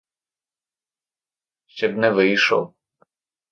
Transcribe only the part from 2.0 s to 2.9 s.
вийшов.